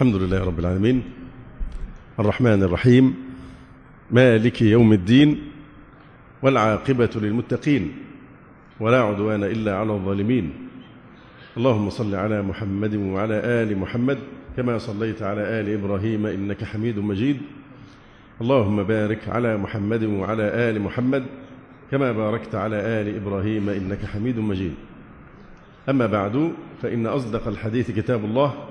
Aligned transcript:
الحمد 0.00 0.14
لله 0.14 0.44
رب 0.44 0.58
العالمين. 0.58 1.02
الرحمن 2.18 2.62
الرحيم. 2.62 3.14
مالك 4.10 4.62
يوم 4.62 4.92
الدين 4.92 5.38
والعاقبة 6.42 7.10
للمتقين 7.16 7.92
ولا 8.80 9.00
عدوان 9.00 9.44
إلا 9.44 9.76
على 9.76 9.92
الظالمين. 9.92 10.52
اللهم 11.56 11.90
صل 11.90 12.14
على 12.14 12.42
محمد 12.42 12.94
وعلى 12.94 13.34
آل 13.34 13.78
محمد 13.78 14.18
كما 14.56 14.78
صليت 14.78 15.22
على 15.22 15.60
آل 15.60 15.68
إبراهيم 15.68 16.26
إنك 16.26 16.64
حميد 16.64 16.98
مجيد. 16.98 17.36
اللهم 18.40 18.82
بارك 18.82 19.28
على 19.28 19.56
محمد 19.56 20.04
وعلى 20.04 20.42
آل 20.42 20.82
محمد 20.82 21.24
كما 21.90 22.12
باركت 22.12 22.54
على 22.54 22.76
آل 22.76 23.16
إبراهيم 23.16 23.68
إنك 23.68 24.04
حميد 24.04 24.38
مجيد. 24.38 24.74
أما 25.88 26.06
بعد 26.06 26.52
فإن 26.82 27.06
أصدق 27.06 27.48
الحديث 27.48 27.90
كتاب 27.90 28.24
الله 28.24 28.69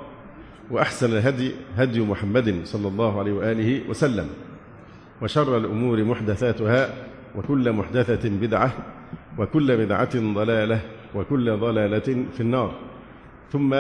وأحسن 0.71 1.17
الهدي 1.17 1.51
هدي 1.77 2.01
محمد 2.01 2.61
صلى 2.63 2.87
الله 2.87 3.19
عليه 3.19 3.33
وآله 3.33 3.89
وسلم 3.89 4.27
وشر 5.21 5.57
الأمور 5.57 6.03
محدثاتها 6.03 6.89
وكل 7.35 7.71
محدثة 7.71 8.29
بدعة 8.29 8.73
وكل 9.37 9.77
بدعة 9.77 10.33
ضلالة 10.33 10.81
وكل 11.15 11.57
ضلالة 11.57 12.25
في 12.33 12.41
النار. 12.41 12.75
ثم 13.51 13.73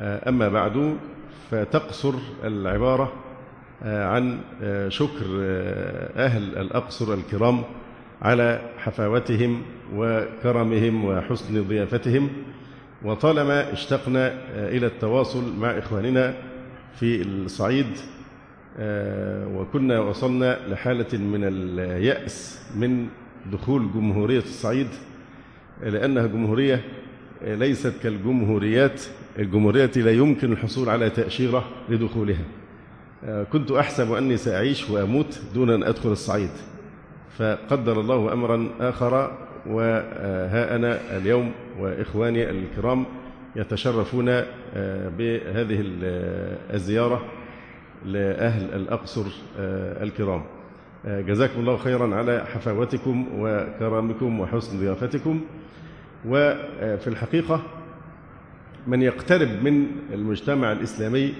أما 0.00 0.48
بعد 0.48 0.96
فتقصر 1.50 2.14
العبارة 2.44 3.12
عن 3.82 4.38
شكر 4.88 5.24
أهل 6.16 6.58
الأقصر 6.58 7.14
الكرام 7.14 7.62
على 8.22 8.60
حفاوتهم 8.78 9.62
وكرمهم 9.94 11.04
وحسن 11.04 11.68
ضيافتهم. 11.68 12.28
وطالما 13.04 13.72
اشتقنا 13.72 14.34
إلى 14.54 14.86
التواصل 14.86 15.56
مع 15.56 15.78
إخواننا 15.78 16.34
في 17.00 17.22
الصعيد 17.22 17.86
وكنا 19.54 20.00
وصلنا 20.00 20.58
لحالة 20.68 21.18
من 21.18 21.40
اليأس 21.44 22.60
من 22.76 23.06
دخول 23.52 23.92
جمهورية 23.94 24.38
الصعيد 24.38 24.88
لأنها 25.82 26.26
جمهورية 26.26 26.84
ليست 27.42 27.92
كالجمهوريات 28.02 29.02
الجمهورية 29.38 29.90
لا 29.96 30.10
يمكن 30.10 30.52
الحصول 30.52 30.88
على 30.88 31.10
تأشيرة 31.10 31.64
لدخولها. 31.88 32.44
كنت 33.52 33.70
أحسب 33.70 34.12
أني 34.12 34.36
سأعيش 34.36 34.90
وأموت 34.90 35.40
دون 35.54 35.70
أن 35.70 35.82
أدخل 35.82 36.12
الصعيد. 36.12 36.50
فقدر 37.38 38.00
الله 38.00 38.32
أمرا 38.32 38.68
آخر 38.80 39.38
وها 39.66 40.76
أنا 40.76 41.16
اليوم 41.16 41.52
وإخواني 41.78 42.50
الكرام 42.50 43.04
يتشرفون 43.56 44.26
بهذه 45.18 45.84
الزيارة 46.74 47.24
لأهل 48.04 48.74
الأقصر 48.74 49.24
الكرام. 50.02 50.42
جزاكم 51.06 51.60
الله 51.60 51.76
خيرا 51.76 52.14
على 52.16 52.44
حفاوتكم 52.46 53.26
وكرامكم 53.38 54.40
وحسن 54.40 54.80
ضيافتكم. 54.80 55.40
وفي 56.26 57.06
الحقيقة 57.06 57.62
من 58.86 59.02
يقترب 59.02 59.48
من 59.62 59.86
المجتمع 60.14 60.72
الإسلامي 60.72 61.34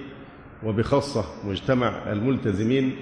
وبخاصة 0.65 1.25
مجتمع 1.49 2.13
الملتزمين 2.13 2.97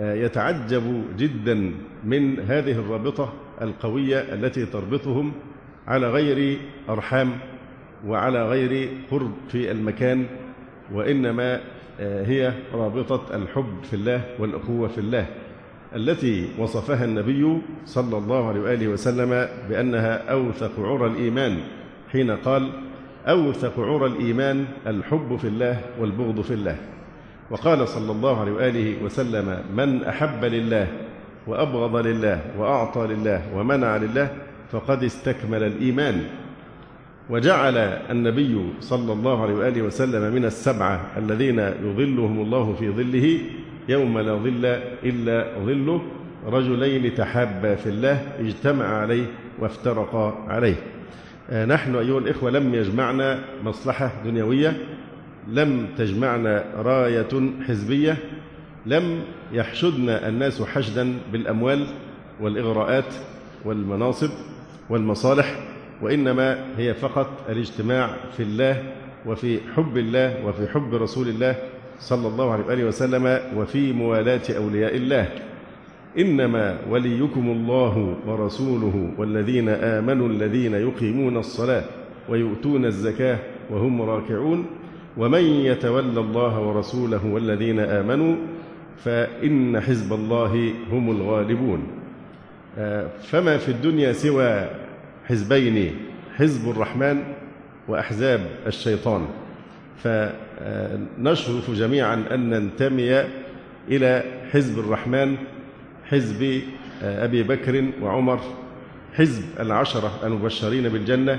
يتعجب 0.00 1.04
جدا 1.18 1.72
من 2.04 2.40
هذه 2.40 2.72
الرابطة 2.72 3.32
القوية 3.62 4.18
التي 4.18 4.66
تربطهم 4.66 5.32
على 5.86 6.10
غير 6.10 6.58
أرحام 6.88 7.30
وعلى 8.06 8.48
غير 8.48 8.88
قرب 9.10 9.32
في 9.48 9.70
المكان 9.70 10.26
وإنما 10.92 11.60
هي 12.00 12.52
رابطة 12.74 13.36
الحب 13.36 13.74
في 13.82 13.96
الله 13.96 14.24
والأخوة 14.38 14.88
في 14.88 14.98
الله 14.98 15.26
التي 15.96 16.48
وصفها 16.58 17.04
النبي 17.04 17.58
صلى 17.84 18.18
الله 18.18 18.48
عليه 18.48 18.60
وآله 18.60 18.88
وسلم 18.88 19.48
بأنها 19.68 20.30
أوثق 20.32 20.80
عرى 20.80 21.06
الإيمان 21.06 21.58
حين 22.12 22.30
قال 22.30 22.70
أوثق 23.26 23.80
عرى 23.80 24.06
الإيمان 24.06 24.64
الحب 24.86 25.36
في 25.36 25.48
الله 25.48 25.80
والبغض 26.00 26.40
في 26.40 26.54
الله. 26.54 26.76
وقال 27.50 27.88
صلى 27.88 28.12
الله 28.12 28.40
عليه 28.40 28.52
وآله 28.52 29.04
وسلم 29.04 29.58
من 29.76 30.04
أحب 30.04 30.44
لله 30.44 30.88
وأبغض 31.46 31.96
لله 31.96 32.40
وأعطى 32.58 33.06
لله 33.06 33.42
ومنع 33.54 33.96
لله 33.96 34.28
فقد 34.72 35.04
استكمل 35.04 35.62
الإيمان. 35.62 36.22
وجعل 37.30 37.76
النبي 38.10 38.60
صلى 38.80 39.12
الله 39.12 39.42
عليه 39.42 39.54
وآله 39.54 39.82
وسلم 39.82 40.34
من 40.34 40.44
السبعة 40.44 41.00
الذين 41.16 41.58
يظلهم 41.58 42.40
الله 42.40 42.74
في 42.78 42.90
ظله 42.90 43.38
يوم 43.88 44.18
لا 44.18 44.34
ظل 44.34 44.64
إلا 45.04 45.46
ظله 45.64 46.02
رجلين 46.46 47.14
تحابا 47.14 47.74
في 47.74 47.88
الله 47.88 48.22
اجتمع 48.40 48.84
عليه 48.84 49.26
وافترقا 49.58 50.44
عليه. 50.48 50.76
نحن 51.52 51.96
أيها 51.96 52.18
الإخوة 52.18 52.50
لم 52.50 52.74
يجمعنا 52.74 53.38
مصلحة 53.64 54.12
دنيوية 54.24 54.76
لم 55.48 55.86
تجمعنا 55.98 56.64
راية 56.76 57.50
حزبية 57.68 58.16
لم 58.86 59.22
يحشدنا 59.52 60.28
الناس 60.28 60.62
حشدا 60.62 61.14
بالأموال 61.32 61.86
والإغراءات 62.40 63.14
والمناصب 63.64 64.30
والمصالح 64.90 65.68
وإنما 66.02 66.64
هي 66.76 66.94
فقط 66.94 67.28
الاجتماع 67.48 68.10
في 68.36 68.42
الله 68.42 68.82
وفي 69.26 69.58
حب 69.76 69.96
الله 69.96 70.46
وفي 70.46 70.68
حب 70.68 70.94
رسول 70.94 71.28
الله 71.28 71.56
صلى 71.98 72.28
الله 72.28 72.52
عليه 72.52 72.64
وآله 72.64 72.84
وسلم 72.84 73.38
وفي 73.56 73.92
موالاة 73.92 74.56
أولياء 74.56 74.96
الله. 74.96 75.28
إنما 76.18 76.78
وليكم 76.90 77.50
الله 77.50 78.16
ورسوله 78.26 79.10
والذين 79.18 79.68
آمنوا 79.68 80.28
الذين 80.28 80.74
يقيمون 80.74 81.36
الصلاة 81.36 81.84
ويؤتون 82.28 82.84
الزكاة 82.84 83.38
وهم 83.70 84.02
راكعون. 84.02 84.66
ومن 85.16 85.42
يتولى 85.42 86.20
الله 86.20 86.60
ورسوله 86.60 87.26
والذين 87.26 87.80
آمنوا 87.80 88.36
فإن 89.04 89.80
حزب 89.80 90.12
الله 90.12 90.72
هم 90.92 91.10
الغالبون. 91.10 91.86
فما 93.22 93.58
في 93.58 93.68
الدنيا 93.68 94.12
سوى 94.12 94.66
حزبين 95.26 95.96
حزب 96.36 96.70
الرحمن 96.70 97.22
وأحزاب 97.88 98.40
الشيطان. 98.66 99.26
فنشرف 100.04 101.70
جميعا 101.70 102.24
أن 102.30 102.50
ننتمي 102.50 103.24
إلى 103.88 104.22
حزب 104.52 104.78
الرحمن 104.78 105.36
حزب 106.04 106.60
أبي 107.02 107.42
بكر 107.42 107.84
وعمر 108.02 108.40
حزب 109.14 109.42
العشرة 109.60 110.12
المبشرين 110.24 110.88
بالجنة 110.88 111.38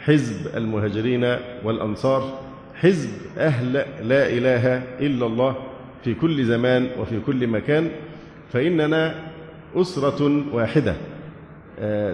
حزب 0.00 0.56
المهاجرين 0.56 1.36
والأنصار 1.64 2.40
حزب 2.74 3.10
أهل 3.38 3.72
لا 4.02 4.28
إله 4.28 4.82
إلا 5.00 5.26
الله 5.26 5.56
في 6.06 6.14
كل 6.14 6.44
زمان 6.44 6.88
وفي 6.98 7.20
كل 7.20 7.46
مكان 7.46 7.90
فإننا 8.52 9.14
أسرة 9.74 10.44
واحدة 10.52 10.94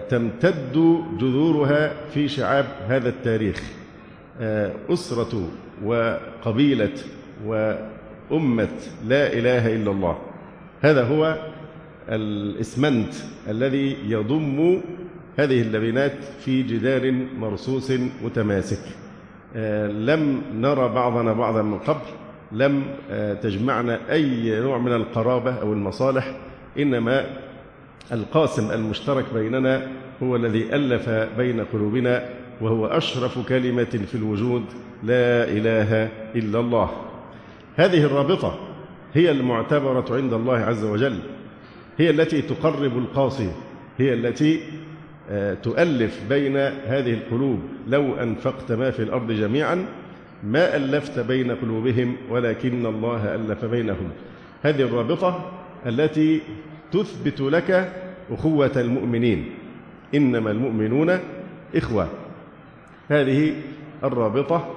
تمتد 0.08 0.72
جذورها 1.20 1.92
في 2.14 2.28
شعاب 2.28 2.66
هذا 2.88 3.08
التاريخ. 3.08 3.62
أسرة 4.90 5.48
وقبيلة 5.84 6.92
وأمة 7.46 8.78
لا 9.06 9.32
إله 9.32 9.74
إلا 9.76 9.90
الله. 9.90 10.18
هذا 10.80 11.04
هو 11.04 11.36
الإسمنت 12.08 13.14
الذي 13.48 13.96
يضم 14.06 14.80
هذه 15.38 15.62
اللبنات 15.62 16.24
في 16.44 16.62
جدار 16.62 17.12
مرصوص 17.38 17.92
متماسك. 18.24 18.84
لم 20.08 20.42
نرى 20.54 20.88
بعضنا 20.88 21.32
بعضا 21.32 21.62
من 21.62 21.78
قبل 21.78 22.06
لم 22.52 22.82
تجمعنا 23.42 23.98
أي 24.10 24.60
نوع 24.60 24.78
من 24.78 24.92
القرابة 24.92 25.54
أو 25.54 25.72
المصالح 25.72 26.36
إنما 26.78 27.26
القاسم 28.12 28.70
المشترك 28.70 29.24
بيننا 29.34 29.88
هو 30.22 30.36
الذي 30.36 30.74
ألف 30.74 31.08
بين 31.38 31.64
قلوبنا 31.64 32.28
وهو 32.60 32.86
أشرف 32.86 33.48
كلمة 33.48 33.84
في 33.84 34.14
الوجود 34.14 34.64
لا 35.02 35.44
إله 35.44 36.08
إلا 36.34 36.60
الله. 36.60 36.90
هذه 37.76 38.04
الرابطة 38.04 38.58
هي 39.14 39.30
المعتبرة 39.30 40.04
عند 40.10 40.32
الله 40.32 40.56
عز 40.56 40.84
وجل 40.84 41.18
هي 41.98 42.10
التي 42.10 42.42
تقرب 42.42 42.98
القاصي 42.98 43.50
هي 43.98 44.14
التي 44.14 44.60
تؤلف 45.62 46.20
بين 46.28 46.56
هذه 46.86 47.14
القلوب 47.14 47.60
لو 47.88 48.14
أنفقت 48.14 48.72
ما 48.72 48.90
في 48.90 49.02
الأرض 49.02 49.32
جميعا 49.32 49.86
ما 50.42 50.76
ألفت 50.76 51.18
بين 51.18 51.50
قلوبهم 51.50 52.16
ولكن 52.30 52.86
الله 52.86 53.34
ألف 53.34 53.64
بينهم. 53.64 54.10
هذه 54.62 54.82
الرابطة 54.82 55.50
التي 55.86 56.40
تثبت 56.92 57.40
لك 57.40 57.92
أخوة 58.30 58.72
المؤمنين. 58.76 59.50
إنما 60.14 60.50
المؤمنون 60.50 61.18
إخوة. 61.74 62.08
هذه 63.08 63.54
الرابطة 64.04 64.68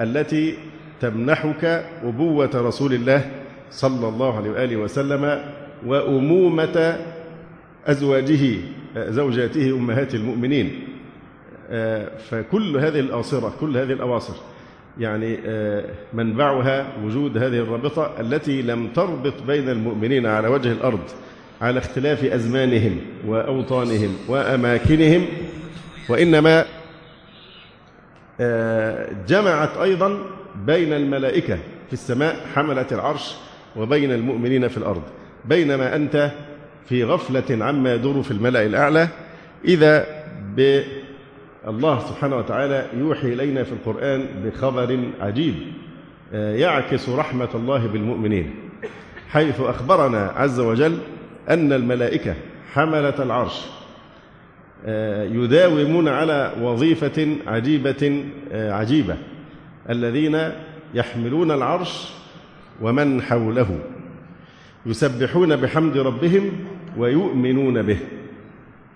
التي 0.00 0.54
تمنحك 1.00 1.64
أبوة 2.04 2.50
رسول 2.54 2.92
الله 2.94 3.30
صلى 3.70 4.08
الله 4.08 4.36
عليه 4.36 4.50
وآله 4.50 4.76
وسلم 4.76 5.42
وأمومة 5.86 6.96
أزواجه 7.86 8.56
زوجاته 8.96 9.70
أمهات 9.70 10.14
المؤمنين. 10.14 10.70
فكل 12.30 12.76
هذه 12.76 13.00
الآصرة 13.00 13.52
كل 13.60 13.76
هذه 13.76 13.92
الأواصر 13.92 14.34
يعني 14.98 15.38
منبعها 16.12 16.86
وجود 17.04 17.38
هذه 17.38 17.58
الرابطة 17.58 18.20
التي 18.20 18.62
لم 18.62 18.88
تربط 18.88 19.42
بين 19.46 19.68
المؤمنين 19.68 20.26
على 20.26 20.48
وجه 20.48 20.72
الأرض 20.72 21.00
على 21.60 21.78
اختلاف 21.78 22.24
أزمانهم 22.24 23.00
وأوطانهم 23.26 24.16
وأماكنهم. 24.28 25.26
وإنما 26.08 26.64
جمعت 29.28 29.76
أيضا 29.76 30.18
بين 30.66 30.92
الملائكة 30.92 31.58
في 31.86 31.92
السماء 31.92 32.36
حملة 32.54 32.86
العرش 32.92 33.34
وبين 33.76 34.12
المؤمنين 34.12 34.68
في 34.68 34.76
الأرض. 34.76 35.02
بينما 35.44 35.96
أنت 35.96 36.30
في 36.88 37.04
غفلة 37.04 37.64
عما 37.64 37.94
يدور 37.94 38.22
في 38.22 38.30
الملأ 38.30 38.66
الأعلى 38.66 39.08
إذا 39.64 40.06
بالله 41.66 41.98
سبحانه 41.98 42.36
وتعالى 42.36 42.86
يوحي 42.98 43.32
إلينا 43.32 43.62
في 43.62 43.72
القرآن 43.72 44.26
بخبر 44.44 45.00
عجيب 45.20 45.54
يعكس 46.32 47.08
رحمة 47.08 47.48
الله 47.54 47.86
بالمؤمنين 47.86 48.54
حيث 49.28 49.60
أخبرنا 49.60 50.32
عز 50.36 50.60
وجل 50.60 50.98
أن 51.48 51.72
الملائكة 51.72 52.34
حملة 52.72 53.22
العرش 53.22 53.66
يداومون 55.34 56.08
على 56.08 56.52
وظيفة 56.62 57.36
عجيبة 57.46 58.24
عجيبة 58.52 59.16
الذين 59.90 60.38
يحملون 60.94 61.50
العرش 61.50 62.12
ومن 62.82 63.22
حوله 63.22 63.78
يسبحون 64.86 65.56
بحمد 65.56 65.96
ربهم 65.98 66.50
ويؤمنون 66.96 67.82
به. 67.82 67.98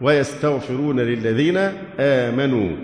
ويستغفرون 0.04 1.00
للذين 1.00 1.56
آمنوا. 2.00 2.76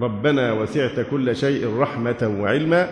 ربنا 0.00 0.52
وسعت 0.52 1.06
كل 1.10 1.36
شيء 1.36 1.78
رحمة 1.78 2.36
وعلما. 2.40 2.88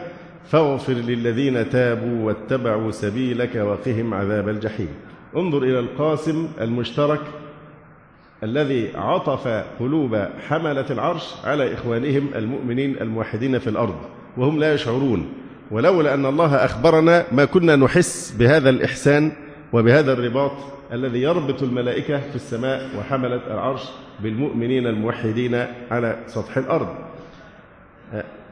فاغفر 0.50 0.92
للذين 0.92 1.70
تابوا 1.70 2.26
واتبعوا 2.26 2.90
سبيلك 2.90 3.54
وقهم 3.56 4.14
عذاب 4.14 4.48
الجحيم. 4.48 4.88
انظر 5.36 5.62
إلى 5.62 5.78
القاسم 5.78 6.48
المشترك 6.60 7.20
الذي 8.42 8.88
عطف 8.94 9.48
قلوب 9.80 10.26
حملة 10.48 10.86
العرش 10.90 11.34
على 11.44 11.74
إخوانهم 11.74 12.28
المؤمنين 12.34 12.96
الموحدين 13.00 13.58
في 13.58 13.70
الأرض 13.70 13.96
وهم 14.36 14.58
لا 14.58 14.74
يشعرون. 14.74 15.28
ولولا 15.70 16.14
أن 16.14 16.26
الله 16.26 16.54
أخبرنا 16.56 17.24
ما 17.32 17.44
كنا 17.44 17.76
نحس 17.76 18.36
بهذا 18.38 18.70
الإحسان 18.70 19.32
وبهذا 19.72 20.12
الرباط 20.12 20.52
الذي 20.92 21.22
يربط 21.22 21.62
الملائكة 21.62 22.20
في 22.20 22.36
السماء 22.36 22.88
وحملة 22.98 23.40
العرش 23.46 23.82
بالمؤمنين 24.20 24.86
الموحدين 24.86 25.66
على 25.90 26.18
سطح 26.26 26.56
الأرض. 26.56 26.88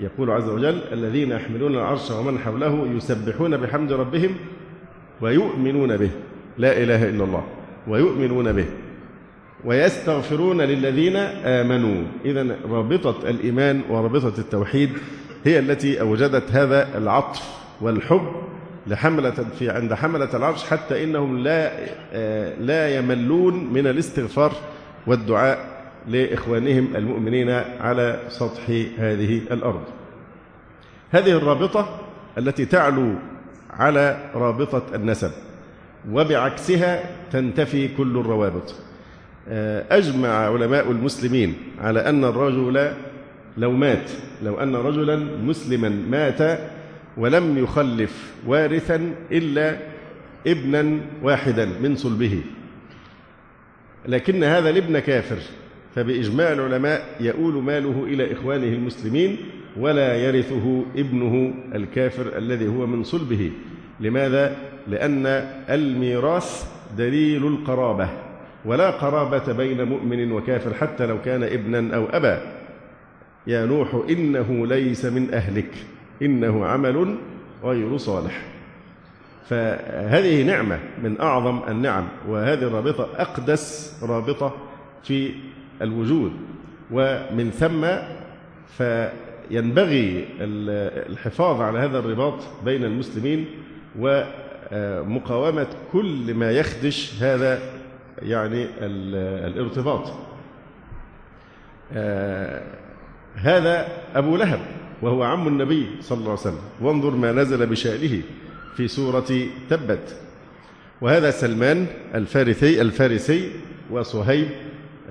يقول 0.00 0.30
عز 0.30 0.48
وجل 0.48 0.80
الذين 0.92 1.30
يحملون 1.30 1.74
العرش 1.74 2.10
ومن 2.10 2.38
حوله 2.38 2.88
يسبحون 2.96 3.56
بحمد 3.56 3.92
ربهم 3.92 4.36
ويؤمنون 5.20 5.96
به. 5.96 6.10
لا 6.58 6.82
إله 6.82 7.08
إلا 7.08 7.24
الله. 7.24 7.44
ويؤمنون 7.88 8.52
به. 8.52 8.66
ويستغفرون 9.64 10.60
للذين 10.60 11.16
آمنوا. 11.16 12.04
إذا 12.24 12.56
رابطة 12.70 13.30
الإيمان 13.30 13.80
ورابطة 13.90 14.38
التوحيد 14.38 14.90
هي 15.44 15.58
التي 15.58 16.00
أوجدت 16.00 16.52
هذا 16.52 16.98
العطف 16.98 17.42
والحب 17.80 18.26
لحملة 18.86 19.46
في 19.58 19.70
عند 19.70 19.94
حملة 19.94 20.36
العرش 20.36 20.64
حتى 20.64 21.04
إنهم 21.04 21.38
لا 21.38 21.70
لا 22.60 22.98
يملون 22.98 23.72
من 23.72 23.86
الاستغفار 23.86 24.52
والدعاء 25.06 25.58
لإخوانهم 26.08 26.96
المؤمنين 26.96 27.50
على 27.80 28.18
سطح 28.28 28.70
هذه 28.98 29.40
الأرض. 29.50 29.82
هذه 31.10 31.30
الرابطة 31.30 32.00
التي 32.38 32.64
تعلو 32.66 33.14
على 33.70 34.16
رابطة 34.34 34.82
النسب 34.94 35.30
وبعكسها 36.10 37.02
تنتفي 37.32 37.88
كل 37.88 38.16
الروابط. 38.16 38.74
أجمع 39.90 40.28
علماء 40.28 40.90
المسلمين 40.90 41.54
على 41.80 42.00
أن 42.00 42.24
الرجل 42.24 42.92
لو 43.56 43.70
مات 43.72 44.10
لو 44.42 44.60
أن 44.60 44.76
رجلا 44.76 45.16
مسلما 45.44 45.88
مات 45.88 46.58
ولم 47.16 47.58
يخلف 47.58 48.34
وارثا 48.46 49.14
إلا 49.32 49.76
ابنا 50.46 51.00
واحدا 51.22 51.64
من 51.82 51.96
صلبه. 51.96 52.42
لكن 54.06 54.44
هذا 54.44 54.70
الابن 54.70 54.98
كافر 54.98 55.38
فبإجماع 55.94 56.52
العلماء 56.52 57.16
يؤول 57.20 57.62
ماله 57.62 58.04
إلى 58.04 58.32
إخوانه 58.32 58.68
المسلمين 58.68 59.36
ولا 59.76 60.16
يرثه 60.16 60.84
ابنه 60.96 61.54
الكافر 61.74 62.38
الذي 62.38 62.68
هو 62.68 62.86
من 62.86 63.04
صلبه. 63.04 63.52
لماذا؟ 64.00 64.56
لأن 64.88 65.26
الميراث 65.70 66.66
دليل 66.98 67.46
القرابة 67.46 68.08
ولا 68.64 68.90
قرابة 68.90 69.52
بين 69.52 69.84
مؤمن 69.84 70.32
وكافر 70.32 70.74
حتى 70.74 71.06
لو 71.06 71.22
كان 71.22 71.42
ابنا 71.42 71.96
أو 71.96 72.06
أبا. 72.06 72.42
يا 73.46 73.66
نوح 73.66 74.04
إنه 74.10 74.66
ليس 74.66 75.04
من 75.04 75.34
أهلك. 75.34 75.70
إنه 76.22 76.66
عمل 76.66 77.16
غير 77.64 77.96
صالح. 77.96 78.42
فهذه 79.48 80.42
نعمة 80.42 80.78
من 81.02 81.20
أعظم 81.20 81.60
النعم 81.68 82.08
وهذه 82.28 82.62
الرابطة 82.62 83.08
أقدس 83.16 83.96
رابطة 84.02 84.54
في 85.02 85.30
الوجود. 85.82 86.32
ومن 86.90 87.50
ثم 87.50 87.86
فينبغي 88.76 90.28
الحفاظ 90.40 91.60
على 91.60 91.78
هذا 91.78 91.98
الرباط 91.98 92.34
بين 92.64 92.84
المسلمين 92.84 93.46
ومقاومة 93.98 95.66
كل 95.92 96.34
ما 96.34 96.50
يخدش 96.50 97.22
هذا 97.22 97.58
يعني 98.22 98.66
الارتباط. 99.46 100.12
هذا 103.34 103.88
أبو 104.14 104.36
لهب. 104.36 104.60
وهو 105.04 105.22
عم 105.22 105.48
النبي 105.48 105.86
صلى 106.00 106.18
الله 106.18 106.30
عليه 106.30 106.40
وسلم. 106.40 106.64
وانظر 106.80 107.10
ما 107.10 107.32
نزل 107.32 107.66
بشأنه 107.66 108.22
في 108.76 108.88
سورة 108.88 109.48
تبت. 109.70 110.16
وهذا 111.00 111.30
سلمان 111.30 111.86
الفارسي 112.14 112.80
الفارسي 112.80 113.50
وصهيب 113.90 114.48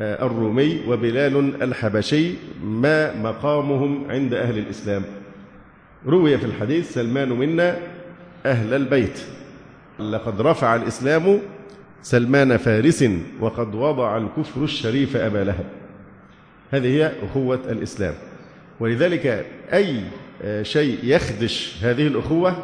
الرومي 0.02 0.82
وبلال 0.88 1.64
الحبشي 1.64 2.32
ما 2.64 3.16
مقامهم 3.16 4.12
عند 4.12 4.34
أهل 4.34 4.58
الإسلام. 4.58 5.04
روي 6.08 6.38
في 6.38 6.46
الحديث 6.46 6.94
سلمان 6.94 7.30
منا 7.30 7.78
أهل 8.46 8.74
البيت. 8.74 9.20
لقد 10.00 10.42
رفع 10.42 10.76
الإسلام 10.76 11.40
سلمان 12.02 12.58
فارس 12.58 13.06
وقد 13.40 13.76
وضع 13.76 14.18
الكفر 14.18 14.64
الشريف 14.64 15.16
أبا 15.16 15.44
لهب. 15.44 15.66
هذه 16.72 16.88
هي 16.88 17.12
أخوة 17.24 17.60
الإسلام. 17.70 18.14
ولذلك 18.84 19.46
أي 19.74 20.04
شيء 20.62 21.00
يخدش 21.04 21.84
هذه 21.84 22.08
الأخوة 22.08 22.56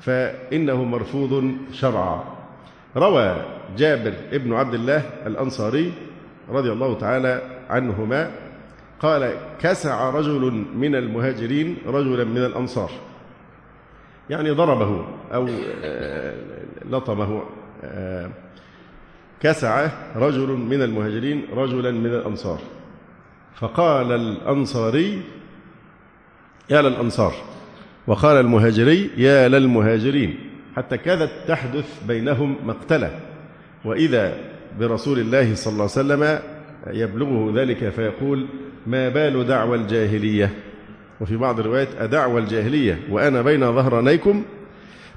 فإنه 0.00 0.84
مرفوض 0.84 1.52
شرعا. 1.72 2.24
روى 2.96 3.44
جابر 3.76 4.12
ابن 4.32 4.52
عبد 4.52 4.74
الله 4.74 5.02
الأنصاري 5.26 5.92
رضي 6.48 6.72
الله 6.72 6.98
تعالى 6.98 7.42
عنهما 7.70 8.30
قال 9.00 9.34
كسع 9.60 10.10
رجل 10.10 10.64
من 10.76 10.94
المهاجرين 10.94 11.76
رجلا 11.86 12.24
من 12.24 12.44
الأنصار. 12.44 12.90
يعني 14.30 14.50
ضربه 14.50 15.04
أو 15.34 15.48
لطمه 16.90 17.42
كسع 19.40 19.88
رجل 20.16 20.48
من 20.48 20.82
المهاجرين 20.82 21.46
رجلا 21.52 21.90
من 21.90 22.14
الأنصار. 22.14 22.58
فقال 23.54 24.12
الأنصاري 24.12 25.22
يا 26.70 26.82
للأنصار. 26.82 27.34
وقال 28.06 28.36
المهاجري 28.40 29.10
يا 29.16 29.48
للمهاجرين 29.48 30.38
حتى 30.76 30.96
كادت 30.96 31.30
تحدث 31.48 32.04
بينهم 32.08 32.56
مقتلة. 32.64 33.10
وإذا 33.84 34.34
برسول 34.80 35.18
الله 35.18 35.54
صلى 35.54 35.72
الله 35.72 35.82
عليه 35.82 35.92
وسلم 35.92 36.38
يبلغه 36.86 37.52
ذلك 37.60 37.88
فيقول 37.88 38.46
ما 38.86 39.08
بال 39.08 39.46
دعوى 39.46 39.76
الجاهلية؟ 39.76 40.50
وفي 41.20 41.36
بعض 41.36 41.60
الروايات 41.60 41.88
أدعوى 41.98 42.40
الجاهلية 42.40 42.98
وأنا 43.10 43.42
بين 43.42 43.60
ظهرانيكم؟ 43.60 44.42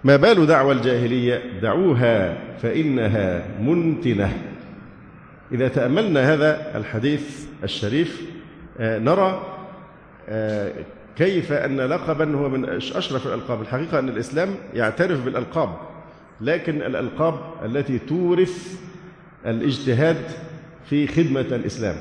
ما 0.03 0.15
بال 0.15 0.47
دعوى 0.47 0.73
الجاهلية؟ 0.73 1.41
دعوها 1.61 2.37
فإنها 2.57 3.45
منتنة. 3.61 4.37
إذا 5.51 5.67
تأملنا 5.67 6.33
هذا 6.33 6.77
الحديث 6.77 7.45
الشريف 7.63 8.21
نرى 8.79 9.41
كيف 11.17 11.51
أن 11.51 11.81
لقبا 11.81 12.35
هو 12.35 12.49
من 12.49 12.65
أشرف 12.69 13.27
الألقاب؟ 13.27 13.61
الحقيقة 13.61 13.99
أن 13.99 14.09
الإسلام 14.09 14.49
يعترف 14.73 15.25
بالألقاب 15.25 15.69
لكن 16.41 16.81
الألقاب 16.81 17.35
التي 17.65 17.99
تورث 17.99 18.79
الاجتهاد 19.45 20.17
في 20.89 21.07
خدمة 21.07 21.41
الإسلام. 21.41 21.95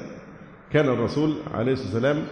كان 0.73 0.88
الرسول 0.88 1.35
عليه 1.55 1.73
الصلاة 1.73 1.93
والسلام 1.95 2.23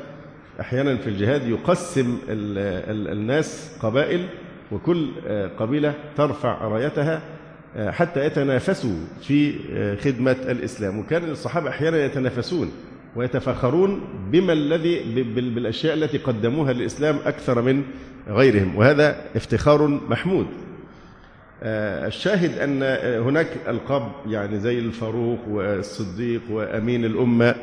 أحيانا 0.61 0.97
في 0.97 1.07
الجهاد 1.07 1.49
يقسم 1.49 2.19
الناس 2.29 3.77
قبائل 3.83 4.27
وكل 4.73 5.09
قبيلة 5.59 5.95
ترفع 6.17 6.69
رايتها 6.69 7.21
حتى 7.77 8.27
يتنافسوا 8.27 8.97
في 9.23 9.55
خدمة 9.97 10.37
الإسلام. 10.49 10.99
وكان 10.99 11.31
الصحابة 11.31 11.69
أحيانا 11.69 12.05
يتنافسون 12.05 12.73
ويتفاخرون 13.17 14.01
بما 14.33 14.53
الذي 14.53 15.23
بالأشياء 15.33 15.95
التي 15.95 16.19
قدموها 16.19 16.73
للإسلام 16.73 17.19
أكثر 17.27 17.63
من 17.63 17.83
غيرهم. 18.29 18.77
وهذا 18.77 19.17
افتخار 19.37 19.87
محمود. 20.09 20.47
الشاهد 21.63 22.59
أن 22.59 22.83
هناك 23.23 23.49
ألقاب 23.69 24.13
يعني 24.27 24.59
زي 24.59 24.79
الفاروق 24.79 25.39
والصديق 25.49 26.43
وأمين 26.51 27.05
الأمة 27.05 27.55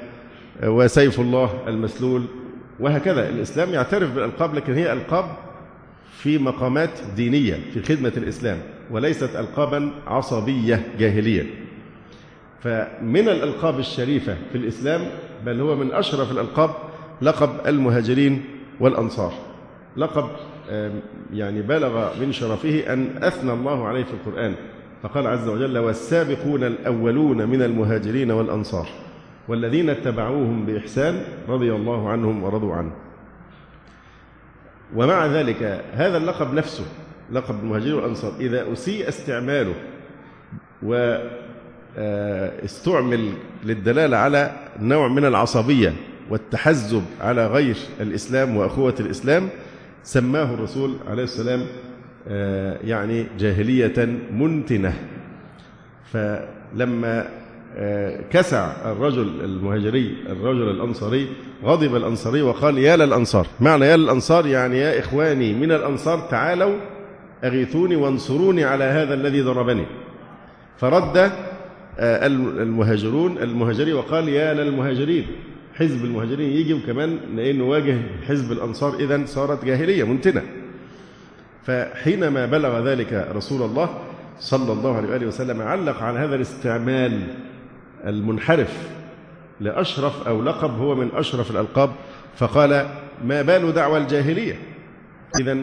وسيف 0.63 1.19
الله 1.19 1.63
المسلول 1.67 2.23
وهكذا. 2.79 3.29
الإسلام 3.29 3.73
يعترف 3.73 4.11
بالألقاب 4.15 4.55
لكن 4.55 4.73
هي 4.73 4.93
ألقاب 4.93 5.25
في 6.17 6.37
مقامات 6.37 6.89
دينية 7.15 7.59
في 7.73 7.81
خدمة 7.83 8.13
الإسلام 8.17 8.57
وليست 8.91 9.35
ألقابا 9.35 9.91
عصبية 10.07 10.83
جاهلية. 10.99 11.64
فمن 12.65 13.29
الألقاب 13.29 13.79
الشريفة 13.79 14.37
في 14.51 14.57
الإسلام 14.57 15.01
بل 15.45 15.61
هو 15.61 15.75
من 15.75 15.91
أشرف 15.91 16.31
الألقاب 16.31 16.69
لقب 17.21 17.49
المهاجرين 17.67 18.45
والأنصار. 18.79 19.33
لقب 19.97 20.25
يعني 21.33 21.61
بلغ 21.61 22.19
من 22.21 22.31
شرفه 22.31 22.93
أن 22.93 23.23
أثنى 23.23 23.53
الله 23.53 23.87
عليه 23.87 24.03
في 24.03 24.13
القرآن. 24.13 24.55
فقال 25.03 25.27
عز 25.27 25.47
وجل 25.47 25.77
والسابقون 25.77 26.63
الأولون 26.63 27.49
من 27.49 27.61
المهاجرين 27.61 28.31
والأنصار 28.31 28.87
والذين 29.47 29.89
اتبعوهم 29.89 30.65
بإحسان 30.65 31.21
رضي 31.49 31.73
الله 31.73 32.09
عنهم 32.09 32.43
ورضوا 32.43 32.75
عنه. 32.75 32.91
ومع 34.95 35.25
ذلك 35.25 35.83
هذا 35.93 36.17
اللقب 36.17 36.53
نفسه 36.53 36.85
لقب 37.31 37.59
المهاجرين 37.59 37.93
والأنصار 37.93 38.33
إذا 38.39 38.73
أسيء 38.73 39.07
استعماله 39.07 39.73
واستعمل 41.97 43.29
للدلالة 43.65 44.17
على 44.17 44.51
نوع 44.81 45.07
من 45.07 45.25
العصبية 45.25 45.93
والتحزب 46.29 47.03
على 47.21 47.47
غير 47.47 47.77
الإسلام 48.01 48.57
وأخوة 48.57 48.95
الإسلام 48.99 49.49
سماه 50.03 50.53
الرسول 50.53 50.95
عليه 51.07 51.23
السلام 51.23 51.65
يعني 52.83 53.25
جاهلية 53.39 54.07
منتنة. 54.31 54.93
فلما 56.13 57.25
كسع 58.31 58.71
الرجل 58.85 59.41
المهاجري 59.43 60.15
الرجل 60.29 60.69
الأنصاري 60.69 61.27
غضب 61.63 61.95
الأنصاري 61.95 62.41
وقال 62.41 62.77
يا 62.77 62.95
للأنصار. 62.95 63.47
معنى 63.59 63.85
يا 63.85 63.97
للأنصار 63.97 64.47
يعني 64.47 64.77
يا 64.77 64.99
إخواني 64.99 65.53
من 65.53 65.71
الأنصار 65.71 66.19
تعالوا 66.19 66.75
أغيثوني 67.43 67.95
وانصروني 67.95 68.63
على 68.63 68.83
هذا 68.83 69.13
الذي 69.13 69.41
ضربني. 69.41 69.85
فرد 70.77 71.31
المهاجرون 71.99 73.37
المهاجري 73.37 73.93
وقال 73.93 74.29
يا 74.29 74.53
للمهاجرين. 74.53 75.25
حزب 75.73 76.05
المهاجرين 76.05 76.49
يجي 76.49 76.73
وكمان 76.73 77.19
نواجه 77.35 77.97
حزب 78.27 78.51
الأنصار 78.51 78.95
إذا 78.99 79.25
صارت 79.25 79.65
جاهلية 79.65 80.03
منتنة. 80.03 80.41
فحينما 81.63 82.45
بلغ 82.45 82.87
ذلك 82.87 83.27
رسول 83.35 83.61
الله 83.61 83.89
صلى 84.39 84.73
الله 84.73 84.97
عليه 84.97 85.09
وآله 85.09 85.27
وسلم 85.27 85.61
علق 85.61 86.03
على 86.03 86.19
هذا 86.19 86.35
الاستعمال 86.35 87.21
المنحرف 88.05 88.89
لأشرف 89.59 90.27
أو 90.27 90.41
لقب 90.41 90.77
هو 90.77 90.95
من 90.95 91.09
أشرف 91.13 91.51
الألقاب 91.51 91.91
فقال 92.35 92.87
ما 93.25 93.41
بال 93.41 93.73
دعوى 93.73 93.97
الجاهلية؟ 93.97 94.55
إذا 95.41 95.57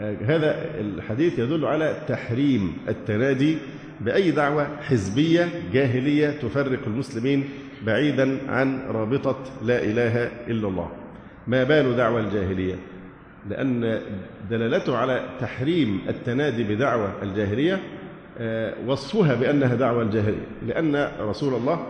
هذا 0.00 0.80
الحديث 0.80 1.38
يدل 1.38 1.64
على 1.64 1.96
تحريم 2.08 2.76
التنادي 2.88 3.58
بأي 4.00 4.30
دعوة 4.30 4.66
حزبية 4.80 5.48
جاهلية 5.72 6.30
تفرق 6.30 6.80
المسلمين 6.86 7.44
بعيدا 7.86 8.38
عن 8.48 8.80
رابطة 8.88 9.36
لا 9.64 9.84
إله 9.84 10.24
إلا 10.48 10.68
الله. 10.68 10.90
ما 11.46 11.64
بال 11.64 11.96
دعوى 11.96 12.20
الجاهلية؟ 12.20 12.74
لأن 13.50 14.00
دلالته 14.50 14.96
على 14.96 15.24
تحريم 15.40 16.00
التنادي 16.08 16.64
بدعوة 16.64 17.12
الجاهلية 17.22 17.80
وصفها 18.86 19.34
بأنها 19.34 19.74
دعوة 19.74 20.02
الجاهلية. 20.02 20.46
لأن 20.66 21.08
رسول 21.20 21.54
الله 21.54 21.86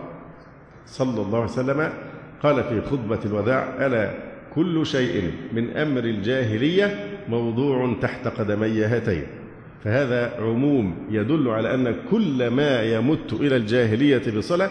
صلى 0.85 1.21
الله 1.21 1.41
عليه 1.41 1.51
وسلم 1.51 1.93
قال 2.43 2.63
في 2.63 2.81
خطبة 2.81 3.19
الوداع 3.25 3.85
ألا 3.85 4.11
كل 4.55 4.85
شيء 4.85 5.31
من 5.53 5.77
أمر 5.77 6.03
الجاهلية 6.03 6.95
موضوع 7.29 7.95
تحت 8.01 8.27
قدمي 8.27 8.83
هاتين. 8.83 9.23
فهذا 9.83 10.33
عموم 10.39 10.95
يدل 11.11 11.49
على 11.49 11.73
أن 11.73 11.95
كل 12.11 12.47
ما 12.47 12.83
يمت 12.83 13.33
إلى 13.33 13.55
الجاهلية 13.55 14.37
بصلة 14.37 14.69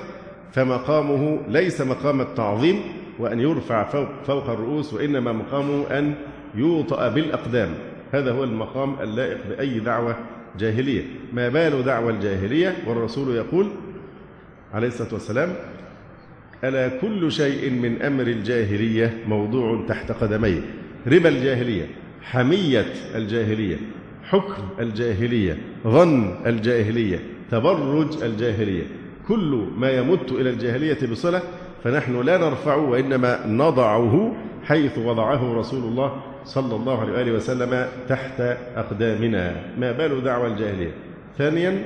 فمقامه 0.53 1.41
ليس 1.49 1.81
مقام 1.81 2.21
التعظيم 2.21 2.81
وأن 3.19 3.41
يرفع 3.41 3.85
فوق, 3.85 4.09
فوق 4.27 4.51
الرؤوس 4.51 4.95
وإنما 4.95 5.33
مقامه 5.33 5.99
أن 5.99 6.15
يوطأ 6.55 7.09
بالأقدام. 7.09 7.75
هذا 8.13 8.33
هو 8.33 8.45
المقام 8.45 8.97
اللائق 9.01 9.39
بأي 9.49 9.79
دعوة 9.81 10.17
جاهلية. 10.59 11.03
ما 11.33 11.49
بال 11.49 11.85
دعوى 11.85 12.13
الجاهلية؟ 12.13 12.77
والرسول 12.87 13.37
يقول 13.37 13.69
عليه 14.75 14.89
الصلاة 14.89 15.13
والسلام 15.15 15.55
ألا 16.65 16.89
كل 16.89 17.33
شيء 17.33 17.71
من 17.71 18.03
أمر 18.03 18.23
الجاهلية 18.27 19.19
موضوع 19.27 19.85
تحت 19.89 20.13
قدمي 20.13 20.63
ربا 21.07 21.29
الجاهلية 21.29 21.87
حمية 22.23 22.87
الجاهلية 23.15 23.77
حكم 24.31 24.63
الجاهلية 24.81 25.59
ظن 25.87 26.35
الجاهلية 26.47 27.19
تبرج 27.51 28.23
الجاهلية. 28.23 28.85
كل 29.29 29.67
ما 29.77 29.91
يمت 29.91 30.33
إلى 30.33 30.51
الجاهلية 30.51 31.11
بصلة 31.11 31.43
فنحن 31.85 32.21
لا 32.21 32.39
نرفعه 32.39 32.91
وإنما 32.91 33.47
نضعه 33.47 34.33
حيث 34.65 34.99
وضعه 34.99 35.55
رسول 35.59 35.85
الله 35.85 36.23
صلى 36.45 36.77
الله 36.77 37.01
عليه 37.01 37.13
وآله 37.13 37.33
وسلم 37.33 37.87
تحت 38.09 38.41
أقدامنا. 38.77 39.63
ما 39.79 39.93
بال 39.93 40.25
دعوى 40.25 40.47
الجاهلية؟ 40.47 40.93
ثانيا 41.39 41.85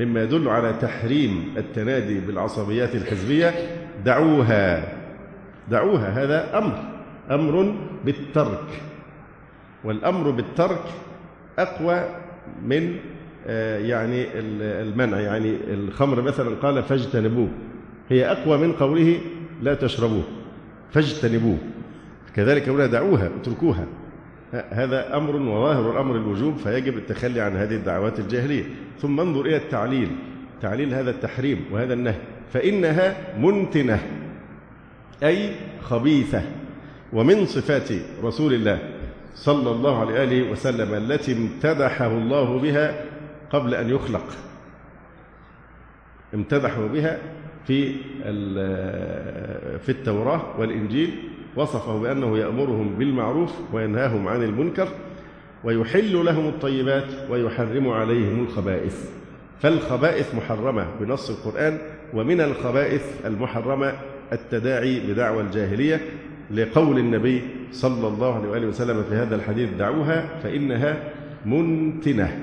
مما 0.00 0.22
يدل 0.22 0.48
على 0.48 0.74
تحريم 0.80 1.54
التنادي 1.56 2.20
بالعصبيات 2.20 2.94
الحزبية 2.94 3.54
دعوها. 4.04 4.92
دعوها 5.70 6.24
هذا 6.24 6.58
أمر 6.58 6.82
أمر 7.30 7.74
بالترك. 8.04 8.82
والأمر 9.84 10.30
بالترك 10.30 10.84
أقوى 11.58 12.04
من 12.62 12.96
يعني 13.86 14.26
المنع. 14.34 15.20
يعني 15.20 15.56
الخمر 15.68 16.22
مثلا 16.22 16.54
قال 16.54 16.82
فاجتنبوه. 16.82 17.48
هي 18.08 18.30
أقوى 18.32 18.58
من 18.58 18.72
قوله 18.72 19.20
لا 19.62 19.74
تشربوه. 19.74 20.24
فاجتنبوه. 20.92 21.58
كذلك 22.36 22.68
يقول 22.68 22.88
دعوها 22.88 23.30
اتركوها. 23.40 23.86
هذا 24.70 25.16
أمر 25.16 25.36
وظاهر 25.36 25.92
الأمر 25.92 26.16
الوجوب 26.16 26.56
فيجب 26.56 26.96
التخلي 26.96 27.40
عن 27.40 27.56
هذه 27.56 27.74
الدعوات 27.74 28.20
الجاهلية. 28.20 28.64
ثم 28.98 29.20
انظر 29.20 29.40
إلى 29.40 29.56
التعليل. 29.56 30.08
تعليل 30.62 30.94
هذا 30.94 31.10
التحريم 31.10 31.64
وهذا 31.72 31.94
النهي. 31.94 32.18
فإنها 32.52 33.16
منتنة 33.38 33.98
أي 35.22 35.50
خبيثة. 35.82 36.42
ومن 37.12 37.46
صفات 37.46 37.88
رسول 38.24 38.54
الله 38.54 38.78
صلى 39.34 39.70
الله 39.70 40.00
عليه 40.00 40.50
وسلم 40.50 40.94
التي 40.94 41.32
امتدحه 41.32 42.06
الله 42.06 42.58
بها 42.58 43.04
قبل 43.50 43.74
أن 43.74 43.90
يخلق. 43.90 44.24
امتدحه 46.34 46.86
بها 46.86 47.18
في 47.66 47.92
في 49.78 49.88
التوراة 49.88 50.60
والإنجيل 50.60 51.10
وصفه 51.56 51.98
بأنه 51.98 52.38
يأمرهم 52.38 52.94
بالمعروف 52.98 53.52
وينهاهم 53.72 54.28
عن 54.28 54.42
المنكر 54.42 54.88
ويحل 55.64 56.24
لهم 56.24 56.48
الطيبات 56.48 57.30
ويحرم 57.30 57.88
عليهم 57.88 58.44
الخبائث. 58.44 59.10
فالخبائث 59.60 60.34
محرمة 60.34 60.86
بنص 61.00 61.30
القرآن 61.30 61.78
ومن 62.14 62.40
الخبائث 62.40 63.26
المحرمة 63.26 63.92
التداعي 64.32 65.00
بدعوى 65.00 65.42
الجاهلية 65.42 66.00
لقول 66.50 66.98
النبي 66.98 67.42
صلى 67.72 68.08
الله 68.08 68.34
عليه 68.34 68.48
وآله 68.48 68.66
وسلم 68.66 69.02
في 69.02 69.14
هذا 69.14 69.36
الحديث 69.36 69.70
دعوها 69.78 70.38
فإنها 70.42 70.96
منتنة. 71.46 72.38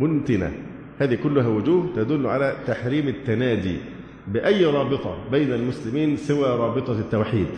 منتنة. 0.00 0.52
هذه 0.98 1.14
كلها 1.14 1.48
وجوه 1.48 1.86
تدل 1.96 2.26
على 2.26 2.56
تحريم 2.66 3.08
التنادي 3.08 3.76
بأي 4.28 4.64
رابطة 4.64 5.16
بين 5.30 5.52
المسلمين 5.52 6.16
سوى 6.16 6.48
رابطة 6.48 6.98
التوحيد. 6.98 7.48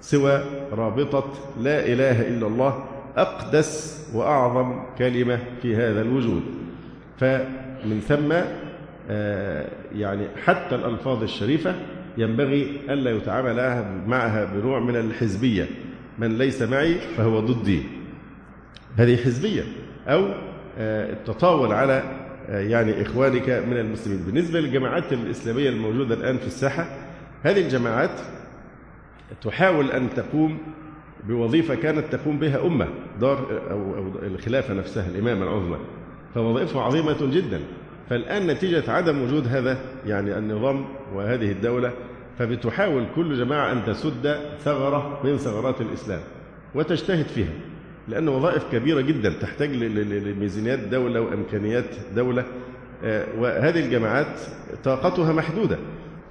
سوى 0.00 0.42
رابطة 0.72 1.24
لا 1.60 1.86
إله 1.86 2.28
إلا 2.28 2.46
الله 2.46 2.84
أقدس 3.16 4.10
وأعظم 4.14 4.82
كلمة 4.98 5.38
في 5.62 5.76
هذا 5.76 6.00
الوجود. 6.00 6.42
فمن 7.18 8.00
ثم 8.08 8.32
يعني 9.98 10.26
حتى 10.44 10.74
الألفاظ 10.74 11.22
الشريفة 11.22 11.74
ينبغي 12.18 12.80
ألا 12.88 13.10
يتعامل 13.10 13.84
معها 14.06 14.44
بنوع 14.44 14.78
من 14.78 14.96
الحزبية. 14.96 15.66
من 16.18 16.38
ليس 16.38 16.62
معي 16.62 16.94
فهو 16.94 17.40
ضدي. 17.40 17.82
هذه 18.96 19.16
حزبية. 19.16 19.62
أو 20.08 20.28
التطاول 20.78 21.72
على 21.72 22.02
يعني 22.48 23.02
إخوانك 23.02 23.48
من 23.50 23.76
المسلمين. 23.76 24.20
بالنسبة 24.26 24.60
للجماعات 24.60 25.12
الإسلامية 25.12 25.68
الموجودة 25.68 26.14
الآن 26.14 26.38
في 26.38 26.46
الساحة 26.46 26.86
هذه 27.42 27.60
الجماعات 27.60 28.20
تحاول 29.42 29.90
أن 29.90 30.08
تقوم 30.16 30.58
بوظيفة 31.28 31.74
كانت 31.74 32.04
تقوم 32.12 32.38
بها 32.38 32.66
أمة 32.66 32.88
دار 33.20 33.62
أو, 33.70 33.94
أو 33.94 34.12
الخلافة 34.22 34.74
نفسها 34.74 35.06
الإمامة 35.08 35.42
العظمى. 35.44 35.78
فوظائفها 36.34 36.82
عظيمة 36.82 37.16
جدا. 37.20 37.60
فالآن 38.10 38.46
نتيجة 38.46 38.90
عدم 38.90 39.22
وجود 39.22 39.46
هذا 39.48 39.78
يعني 40.06 40.38
النظام 40.38 40.84
وهذه 41.14 41.52
الدولة 41.52 41.92
فبتحاول 42.38 43.04
كل 43.16 43.38
جماعة 43.38 43.72
أن 43.72 43.84
تسد 43.84 44.36
ثغرة 44.64 45.20
من 45.24 45.36
ثغرات 45.36 45.80
الإسلام 45.80 46.20
وتجتهد 46.74 47.26
فيها 47.26 47.52
لأن 48.08 48.28
وظائف 48.28 48.64
كبيرة 48.72 49.00
جدا 49.00 49.32
تحتاج 49.40 49.70
لميزانيات 49.70 50.78
دولة 50.78 51.20
وإمكانيات 51.20 51.84
دولة 52.16 52.44
وهذه 53.38 53.84
الجماعات 53.86 54.40
طاقتها 54.84 55.32
محدودة 55.32 55.78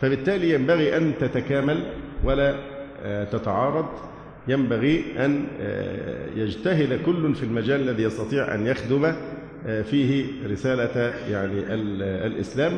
فبالتالي 0.01 0.53
ينبغي 0.53 0.97
أن 0.97 1.13
تتكامل 1.19 1.83
ولا 2.23 2.55
تتعارض 3.31 3.85
ينبغي 4.47 5.03
أن 5.25 5.45
يجتهد 6.35 6.99
كل 7.05 7.35
في 7.35 7.43
المجال 7.43 7.81
الذي 7.89 8.03
يستطيع 8.03 8.55
أن 8.55 8.67
يخدم 8.67 9.13
فيه 9.83 10.25
رسالة 10.51 11.13
يعني 11.29 11.53
الإسلام. 12.25 12.77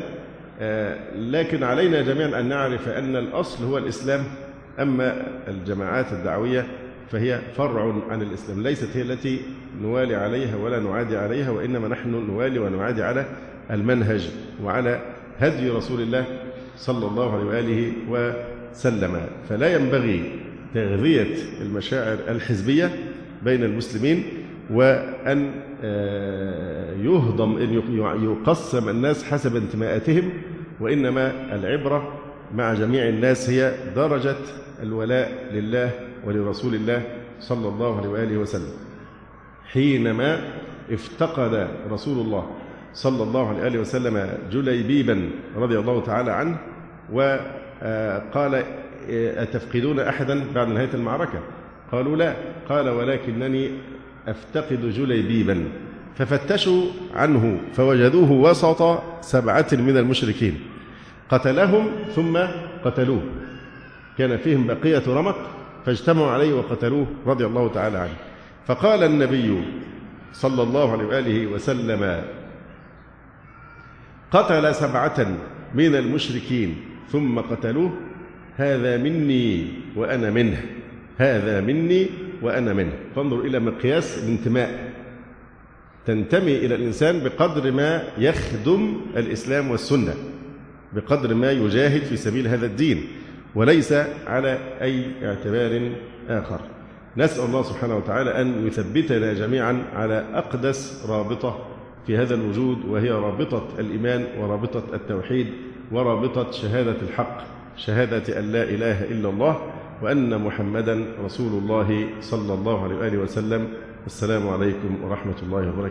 لكن 1.16 1.62
علينا 1.62 2.02
جميعا 2.02 2.40
أن 2.40 2.48
نعرف 2.48 2.88
أن 2.88 3.16
الأصل 3.16 3.64
هو 3.64 3.78
الإسلام 3.78 4.24
أما 4.80 5.26
الجماعات 5.48 6.12
الدعوية 6.12 6.66
فهي 7.10 7.40
فرع 7.56 7.94
عن 8.10 8.22
الإسلام 8.22 8.62
ليست 8.62 8.96
هي 8.96 9.02
التي 9.02 9.40
نوالي 9.82 10.14
عليها 10.14 10.56
ولا 10.56 10.80
نعادي 10.80 11.16
عليها 11.16 11.50
وإنما 11.50 11.88
نحن 11.88 12.10
نوالي 12.10 12.58
ونعادي 12.58 13.02
على 13.02 13.26
المنهج 13.70 14.30
وعلى 14.64 15.00
هدي 15.38 15.70
رسول 15.70 16.00
الله 16.00 16.24
صلى 16.76 17.06
الله 17.06 17.34
عليه 17.34 17.44
وآله 17.44 17.92
وسلم. 18.08 19.20
فلا 19.48 19.74
ينبغي 19.74 20.32
تغذية 20.74 21.34
المشاعر 21.60 22.18
الحزبية 22.28 22.90
بين 23.42 23.64
المسلمين 23.64 24.24
وأن 24.70 25.50
يهضم 27.04 27.56
أن 27.56 27.82
يقسم 28.24 28.88
الناس 28.88 29.24
حسب 29.24 29.56
انتماءاتهم 29.56 30.32
وإنما 30.80 31.54
العبرة 31.54 32.12
مع 32.54 32.74
جميع 32.74 33.08
الناس 33.08 33.50
هي 33.50 33.74
درجة 33.96 34.36
الولاء 34.82 35.48
لله 35.52 35.90
ولرسول 36.24 36.74
الله 36.74 37.02
صلى 37.40 37.68
الله 37.68 37.98
عليه 37.98 38.08
وآله 38.08 38.38
وسلم. 38.38 38.72
حينما 39.72 40.40
افتقد 40.90 41.68
رسول 41.90 42.26
الله 42.26 42.50
صلى 42.94 43.22
الله 43.22 43.48
عليه 43.48 43.62
وآله 43.62 43.78
وسلم 43.78 44.30
جليبيبا 44.50 45.30
رضي 45.56 45.78
الله 45.78 46.02
تعالى 46.02 46.32
عنه 46.32 46.58
وقال 47.12 48.64
أتفقدون 49.10 50.00
أحدا 50.00 50.44
بعد 50.54 50.68
نهاية 50.68 50.94
المعركة؟ 50.94 51.40
قالوا 51.92 52.16
لا. 52.16 52.34
قال 52.68 52.88
ولكنني 52.88 53.70
أفتقد 54.28 54.90
جليبيبا. 54.90 55.64
ففتشوا 56.14 56.82
عنه 57.14 57.60
فوجدوه 57.72 58.32
وسط 58.32 59.02
سبعة 59.20 59.68
من 59.72 59.96
المشركين. 59.96 60.60
قتلهم 61.30 61.90
ثم 62.14 62.38
قتلوه. 62.84 63.22
كان 64.18 64.36
فيهم 64.36 64.66
بقية 64.66 65.02
رمق 65.08 65.36
فاجتمعوا 65.86 66.30
عليه 66.30 66.54
وقتلوه 66.54 67.06
رضي 67.26 67.46
الله 67.46 67.68
تعالى 67.68 67.98
عنه. 67.98 68.16
فقال 68.66 69.02
النبي 69.02 69.62
صلى 70.32 70.62
الله 70.62 70.92
عليه 70.92 71.04
وآله 71.04 71.46
وسلم 71.46 72.24
قتل 74.30 74.74
سبعة 74.74 75.26
من 75.74 75.94
المشركين 75.94 76.76
ثم 77.08 77.38
قتلوه 77.38 77.92
هذا 78.56 78.96
مني 78.96 79.66
وأنا 79.96 80.30
منه. 80.30 80.62
هذا 81.18 81.60
مني 81.60 82.06
وأنا 82.42 82.72
منه. 82.72 82.92
فانظر 83.16 83.40
إلى 83.40 83.58
مقياس 83.58 84.24
الانتماء. 84.24 84.92
تنتمي 86.06 86.56
إلى 86.56 86.74
الإنسان 86.74 87.20
بقدر 87.20 87.72
ما 87.72 88.02
يخدم 88.18 89.00
الإسلام 89.16 89.70
والسنة. 89.70 90.14
بقدر 90.92 91.34
ما 91.34 91.52
يجاهد 91.52 92.02
في 92.02 92.16
سبيل 92.16 92.48
هذا 92.48 92.66
الدين 92.66 93.06
وليس 93.54 93.92
على 94.26 94.58
أي 94.82 95.04
اعتبار 95.22 95.90
آخر. 96.28 96.60
نسأل 97.16 97.44
الله 97.44 97.62
سبحانه 97.62 97.96
وتعالى 97.96 98.40
أن 98.40 98.66
يثبتنا 98.66 99.32
جميعا 99.32 99.84
على 99.94 100.24
أقدس 100.34 101.06
رابطة 101.08 101.58
في 102.06 102.16
هذا 102.16 102.34
الوجود 102.34 102.84
وهي 102.84 103.10
رابطة 103.10 103.68
الإيمان 103.78 104.24
ورابطة 104.38 104.82
التوحيد 104.94 105.46
ورابطة 105.92 106.50
شهادة 106.50 106.96
الحق 107.02 107.38
شهادة 107.76 108.38
أن 108.38 108.52
لا 108.52 108.62
إله 108.62 109.04
إلا 109.04 109.28
الله 109.28 109.72
وأن 110.02 110.44
محمدا 110.44 111.04
رسول 111.24 111.62
الله 111.62 112.06
صلى 112.20 112.54
الله 112.54 112.84
عليه 112.84 112.96
وآله 112.96 113.18
وسلم. 113.18 113.68
السلام 114.06 114.48
عليكم 114.48 115.04
ورحمة 115.04 115.34
الله 115.42 115.68
وبركاته. 115.68 115.88